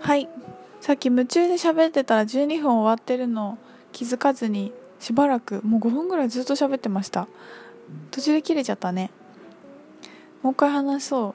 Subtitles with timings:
[0.00, 0.28] はい。
[0.80, 3.58] さっき夢中で喋ってたら12分終わってるの
[3.92, 7.28] 気づかずにしばらくもう5分ぐらいずっと喋ってました。
[8.10, 9.10] 途中で切れちゃったね。
[10.42, 11.34] もう一回話そ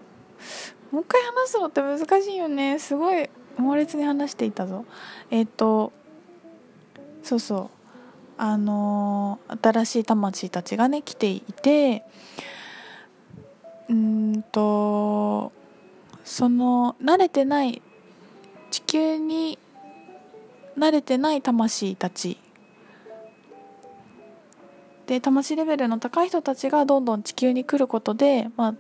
[0.92, 0.96] う。
[0.96, 2.80] もう一回話そうって難しいよね。
[2.80, 4.86] すごい猛烈に話していたぞ。
[5.30, 5.92] えっ、と
[7.24, 7.82] そうそう。
[8.38, 12.04] あのー新しい魂たちがね来ていて
[13.88, 15.52] うんと
[16.24, 17.82] その慣れてない
[18.72, 19.60] 地球に
[20.78, 22.38] 慣れてない魂たち。
[25.06, 28.76] で魂レベルの高い人たちがどんどん地球に来ることで、まあ、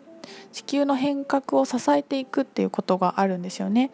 [0.53, 3.91] 地球の変革を支えていくっていうことがあるんですよね。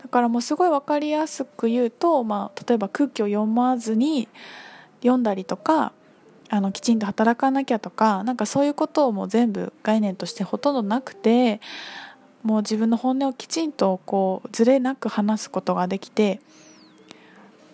[0.00, 4.28] だからもうすごい分かりやすく言うと、まあ、例えば空気を読まずに
[5.00, 5.92] 読んだりとか
[6.48, 11.60] あのきちんと働かなきゃとかなんかそういうことをもう全部概念としてほとんどなくて
[12.42, 16.40] もう自分の本音をきちんとこうずれなく話すことができて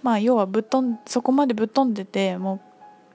[0.02, 2.60] まあ要はぶっ飛んそこまでぶっ飛んでても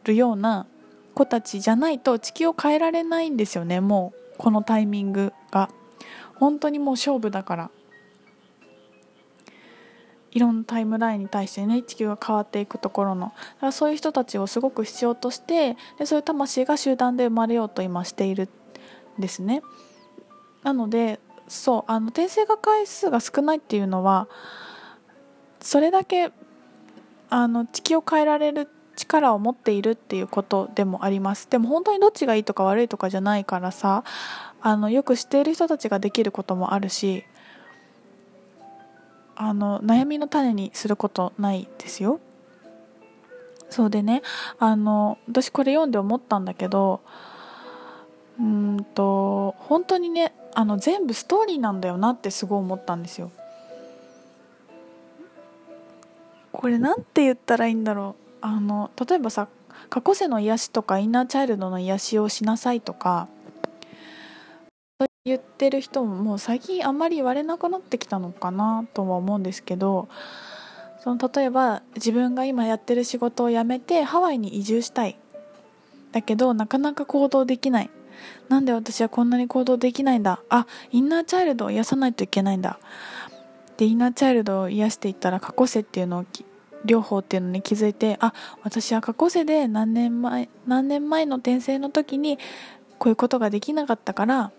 [0.04, 0.68] るような
[1.14, 5.70] 子たちじゃないと地球を変えられないんですよねもうこのタイミングが。
[6.36, 7.72] 本当にもう勝負だから。
[10.32, 13.28] いろんなタイムラインに対してね地球が変わっていくところの。
[13.28, 18.48] だからそういう人たちをすごく必要としてでそういう魂が集団で生まれようと今している
[19.18, 19.62] んですね。
[20.64, 24.30] なのでそうあの転生が回数が少ないっていうのは
[25.60, 26.32] それだけ
[27.30, 31.50] あの地球を変えられる力を持っているっていうことでもあります。
[31.50, 34.04] でも本当にどっちがいいとか悪いとかじゃないからさ
[34.62, 37.24] あのよく知っている人たちができることもあるし
[39.36, 42.20] あの悩みの種にすることないですよ。
[43.70, 44.22] そうでね
[44.60, 47.02] あの私これ読んで思ったんだけど
[48.40, 53.32] うんと本当にねあの全部ストーリーなんだよなってすごい思ったんですよ。
[56.52, 58.30] これなんて言ったらいいんだろう。
[58.42, 59.48] あの例えばさ
[59.90, 63.28] 過去世の癒しとかインナーチャイルドの癒しをしなさいとか
[65.26, 70.08] 言ってる人ももう最近あんまり言われなくなってきたのかなとは思うんですけど
[71.04, 75.18] その例えば自分が今やってる仕事を辞めてハワイに移住したい。
[76.12, 77.90] だけどなかなか行動できない。
[78.48, 80.40] なんで私はこんなに行動できないんだ？
[80.50, 82.80] あインナーチャイルドを癒さないといけないんだ。
[83.78, 86.26] でインナーチャイルドを癒していったら過去世っていうのを
[86.86, 92.40] 両方っていうのに気づいてあ私は過去世で何年前何年前の転生の時に
[92.98, 94.52] こういうことができなかったから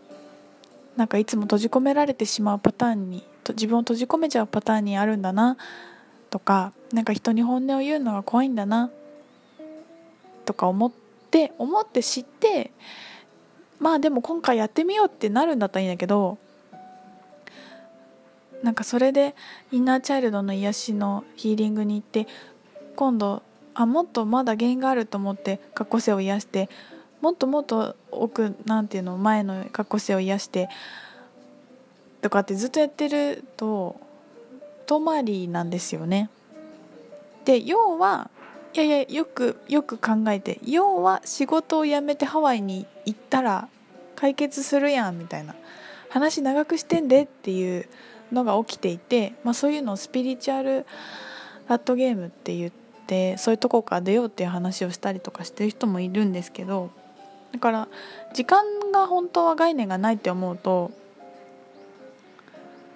[0.97, 5.57] なんかいつも閉じ込められてしまうパターンに自分を閉じ込めちゃうパターンにあるんだな
[6.31, 8.91] とかなんか人に本音を言うのが怖いんだな
[10.45, 10.93] とか思っ
[11.31, 12.71] て思って知って
[13.81, 16.39] まあでも今回やってみようってなるんだったらいいんだけど
[18.63, 19.35] なんかそれで
[19.73, 22.29] インナーチャイルドの癒しのヒーリングに行って
[22.95, 23.43] 今度
[23.75, 26.69] あもっとまだ原因があると思って過去世を癒して
[27.23, 30.69] もっともっと奥なんていうの前の過去世を癒して
[32.21, 33.99] とかってずっとやってると
[34.87, 36.29] 遠回りなんですよね。
[37.45, 38.31] で要は
[38.73, 43.69] いやいやよくよく考えて要は仕事を辞めてハワイに行ったら
[44.15, 45.55] 解決するやんみたいな。
[46.11, 47.87] 話長くしてんでっていう
[48.33, 50.85] のが起きていて、まあ、そういうのをスピリチュアル
[51.69, 52.73] ラットゲームって言っ
[53.07, 56.91] てそういうとこから出ようっていう話をしたりとかしてる人もいるんですけど
[57.53, 57.89] だから
[58.35, 60.91] 時間が本当は概念がないって思うと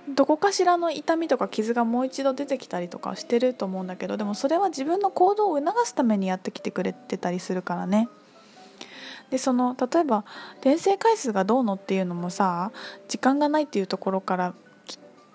[0.08, 8.08] どこかしらの痛みとか傷がもう一度出てきたりとかしてると思うんだけどでもそれは自分の行動を促すためにやってきてくれてたりするからね。
[9.30, 10.24] でその例えば
[10.60, 12.70] 転生回数がどうのっていうのもさ
[13.08, 14.54] 時間がないっていうところから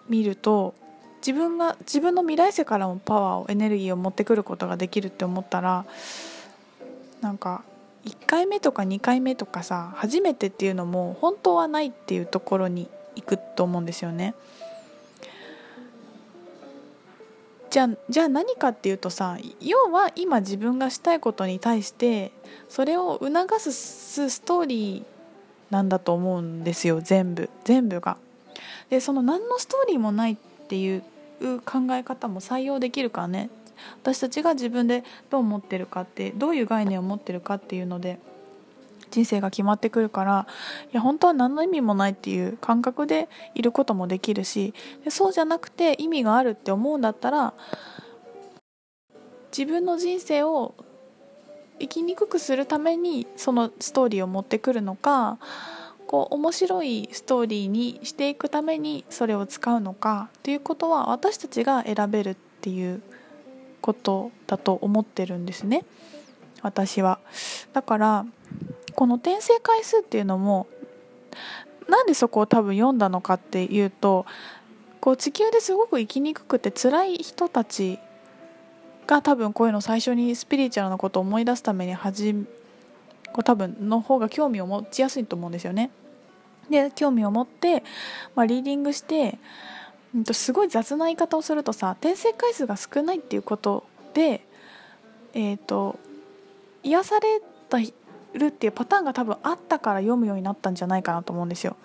[0.07, 0.75] 見ると
[1.17, 5.85] 自分が自分の未来世からもパワーをエネルギーを持ってくることができるって思ったら
[7.21, 7.63] なんか
[8.05, 14.33] 1回目とか2回目とかさ初めてっていうのも本当はないっていうところに行くと思うんですよね。
[17.69, 22.31] じゃじゃあ何かっていうとさ要は今自分がしたいことに対して
[22.67, 28.17] それを促すストーリーなんだと思うんですよ全部全部が。
[28.89, 30.35] でその何のストーリーもないっ
[30.67, 31.03] ていう
[31.65, 33.49] 考え方も採用できるからね
[34.01, 38.19] 私たちが自分でどう思ってるかってどういう概念を持ってるかっていうので
[39.11, 40.47] 人生が決まってくるから
[40.91, 44.73] いや本当は何の意味もないっていう感覚でいることもできるし
[45.03, 47.53] でそうじゃなくて意味があるって思うんだったら
[49.51, 50.75] 自分の人生を
[51.79, 55.39] 生きにくくするためにそのストーリーを持ってくるのか
[56.07, 63.01] こう面白いストーリーにしていくためにそれを使うのかっていうことは私たちが選べるっていう
[63.79, 65.85] ことだと思ってるんですね。
[66.61, 67.19] 私は。
[67.73, 68.25] だから
[68.95, 70.67] この転生回数っていうのも
[71.87, 74.25] なんでそこを多分読んだのかっていうと
[74.99, 77.99] こう地球ですごく生きにくくて辛い人たち
[79.07, 82.33] が多分こういうの最初にスピリチュアルなことを思い出すために始
[83.31, 85.91] こう多分の方が興味を持ちやすいと思うんですよね。
[86.69, 87.83] で興味を持って、
[88.35, 89.39] まあ、リーディングして、
[90.15, 94.45] うん、とすごい雑な言い方をするとさ転生回数が少ないっていうことで、
[95.33, 95.97] えーと、
[96.83, 97.79] 癒された
[98.33, 101.75] るっていうパターンが多分あったから読むようになったんじゃないかなと思うんですよ。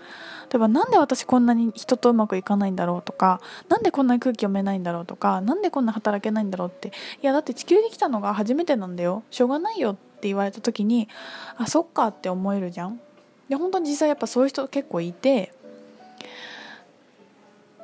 [0.50, 6.92] 例えばなんで私こんなに人とうまくいかないんだろうとかなんでこんなに空気読めないんだろうとかなんでこんな働けないんだろうって
[7.22, 11.08] いやだって地球に来たのが初めてなんだよしょうがないよって言われた時に
[11.56, 13.00] あそっかって思えるじゃん。
[13.48, 15.52] で本当に実際やっぱそういう人結構いて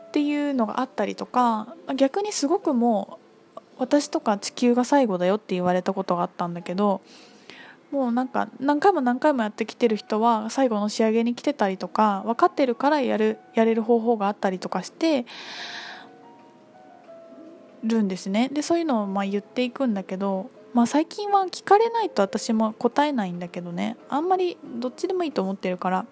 [0.09, 3.19] っていうのがあったりとか逆にすごくも
[3.57, 7.01] う私とか地球が最後だよって言われたことがあったんだけど
[7.91, 15.27] もうなんか何回も何回もやってきてる人は最後の仕上げに来てたりとか分かってるからやるやれる方法があったりとかして
[17.83, 26.07] るんですねでそういうのをまあ言っていくんだけど、まあ、最近は聞かれないと私も答えないんだけどねあんまりどっちでもいいと思ってるから。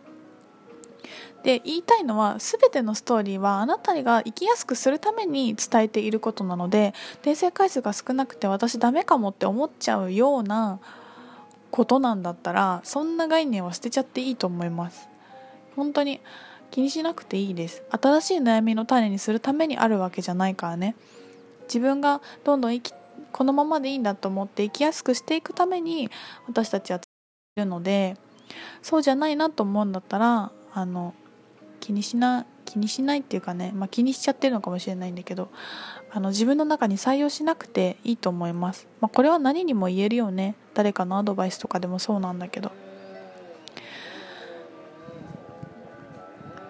[1.44, 10.80] で言いたいのは全てのストーリーはあなたが生きやすくするために伝えていることなので訂正回数が少なくて私ダメかもって思っちゃうような
[11.70, 15.08] ことなんだったらそんな概念は捨てちゃっていいと思います。
[15.76, 16.20] 本当に
[16.70, 17.82] 気にしなくていいです。
[17.90, 20.96] 新しい悩みの種にするためにあるわけじゃないからね。
[21.64, 22.94] 自分がどんどん生き
[23.32, 26.10] このままでいいんだと思って生きやすくしていくために
[26.46, 28.16] 私たちはいるので
[28.82, 31.14] そうじゃないなと思うんだったらあの
[31.80, 35.48] 気にしな気にしないっていうかね、まあ、気にしちゃってるのかもしれないんだけど
[36.10, 40.54] あの自分の中に採用しなくていいと思います、まあ、これは何にも言えるよね。
[40.78, 42.70] 誰かのアドバイスとかでもそうなんだけど。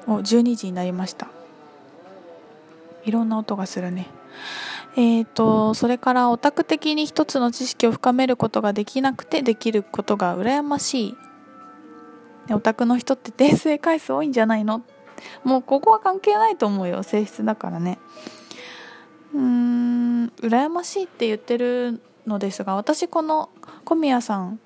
[0.06, 1.28] もう12時になりました。
[3.04, 4.06] いろんな音がするね。
[4.96, 12.54] えーと、それからオタク的に一つの知識を深めることができなくてできることが羨ましい。
[12.54, 14.82] オタクの人って訂正回数多いんじゃないの？
[15.44, 17.02] もうここは関係ないと思うよ。
[17.02, 17.98] 性質だからね。
[19.34, 23.50] うーん羨ましいって言ってるのですが私この
[23.88, 24.60] 小宮さん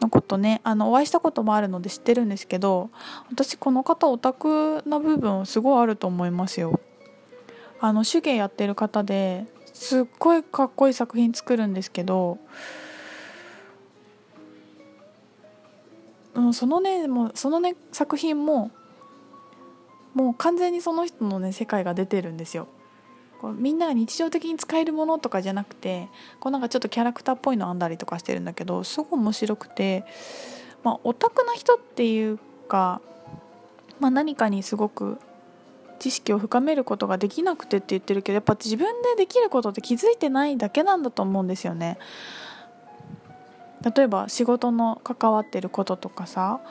[0.00, 2.90] のことねあのお会いしたこともあるので知ってるんですけど
[3.30, 6.80] 私この方オタクな部分すごいあると思いますよ。
[7.78, 12.38] あの手芸やってる方ですっごいかっこいい作品作るんですけど
[16.34, 18.72] うん、そのねもうそのね作品も
[20.12, 22.66] もう完全にその人のね世界が出てるんですよ。
[23.44, 26.08] こうみんなが日常的に使えるものとかじゃなくて
[26.40, 30.06] こうなんかちょっとキャラクターっぽいの編んだりとかしてるんだけどすごい面白くて、
[30.82, 32.38] まあ、オタクな人っていう
[32.68, 33.02] か、
[34.00, 35.18] まあ、何かにすごく
[35.98, 41.98] 知識を深めることができなくてって言ってるけどやっぱ自分でできることって気づいてないだけなんだと思うんですよね。
[43.94, 46.62] 例えば仕事の関わってることとかさ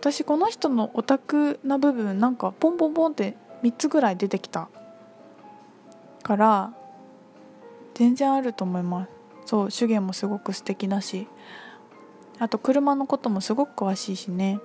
[0.00, 4.68] 私この人のオタクな部分なんかポンポンポンって3つぐらい出てきた
[6.22, 6.72] から
[7.94, 9.10] 全然あると思います。
[9.44, 11.26] そう手芸もすごく素敵だし。
[12.38, 14.58] あと車のこともすごく詳しいしね。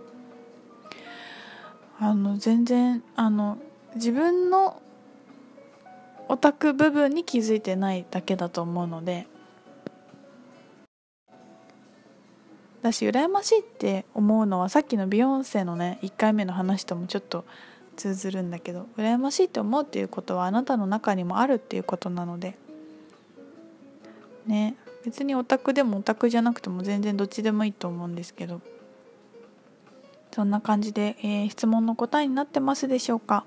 [1.99, 3.57] あの全然あの
[3.95, 4.81] 自分の
[6.27, 9.27] オタク部分に気づいてないだけだと思うので。
[12.81, 17.43] だし羨ましいって思うのはさっきのビヨンセのね1回目の話ともちょっと
[17.97, 22.55] 通ずるんだけど羨ましいって思うっていうことはあなたの中にもあるっていうことなので。
[24.45, 28.61] ね別にオタクでもオタクじゃなくても全然どっちでもいいと思うんですけど。
[30.31, 33.43] そんな感じで、えー、質問の答えになってますでしょうか？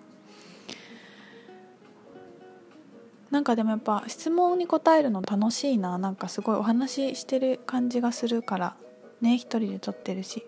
[3.30, 5.99] なんかでもやっぱ質問に答えるの楽しいな。
[5.99, 8.76] なんかすごいお話ししてる感じがするから。
[9.21, 10.45] ね一人で撮ってるし。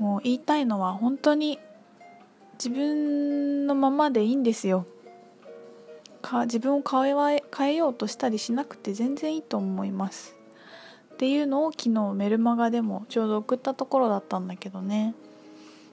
[0.00, 1.60] もう言いたいのは本当に
[2.54, 4.86] 自分のままでいいんですよ。
[6.22, 10.34] か自分を変え変えようとしたりしなくて全然いいと思います。
[11.14, 15.14] っていうのを昨日メルマガでもちょうど送ったところだったんだけどね。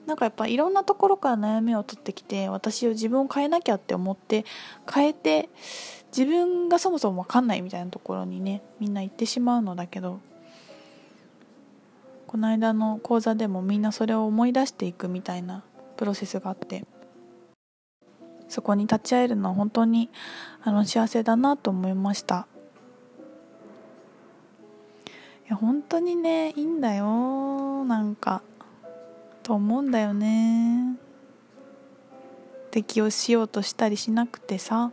[0.06, 4.46] なんかやっぱいろんなところから悩みを取ってきて私を自分を変えなきゃって思って
[4.90, 5.50] 変えて
[6.16, 10.20] 自分がそもそも分かんないみたいなところにねみんな行ってしまうのだけど
[12.28, 15.64] この間の講座でもみんなそれを思い出していくみたいな
[15.96, 16.84] プロセスがあって
[18.48, 20.10] そこに立ち会えるのは本当に
[20.62, 22.46] あの幸せだなと思いました。
[25.46, 28.42] いや本当にねいいんだよなんか
[29.42, 30.98] と思うんだよね。
[32.70, 34.92] 適応しようとしたりしなくてさ。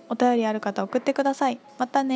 [0.07, 1.59] お便りある方送ってください。
[1.79, 2.13] またね。